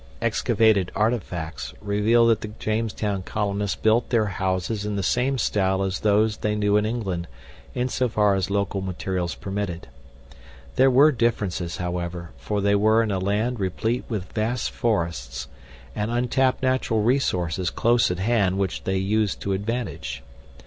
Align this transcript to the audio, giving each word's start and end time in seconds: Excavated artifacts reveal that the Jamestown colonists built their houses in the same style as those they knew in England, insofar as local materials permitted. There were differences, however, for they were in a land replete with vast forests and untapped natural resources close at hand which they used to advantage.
Excavated 0.19 0.91
artifacts 0.95 1.75
reveal 1.79 2.25
that 2.25 2.41
the 2.41 2.47
Jamestown 2.47 3.21
colonists 3.21 3.75
built 3.75 4.09
their 4.09 4.25
houses 4.25 4.83
in 4.83 4.95
the 4.95 5.03
same 5.03 5.37
style 5.37 5.83
as 5.83 5.99
those 5.99 6.37
they 6.37 6.55
knew 6.55 6.75
in 6.75 6.87
England, 6.87 7.27
insofar 7.75 8.33
as 8.33 8.49
local 8.49 8.81
materials 8.81 9.35
permitted. 9.35 9.89
There 10.75 10.89
were 10.89 11.11
differences, 11.11 11.77
however, 11.77 12.31
for 12.39 12.61
they 12.61 12.73
were 12.73 13.03
in 13.03 13.11
a 13.11 13.19
land 13.19 13.59
replete 13.59 14.03
with 14.09 14.31
vast 14.33 14.71
forests 14.71 15.47
and 15.93 16.09
untapped 16.09 16.63
natural 16.63 17.03
resources 17.03 17.69
close 17.69 18.09
at 18.09 18.17
hand 18.17 18.57
which 18.57 18.85
they 18.85 18.97
used 18.97 19.39
to 19.41 19.53
advantage. 19.53 20.23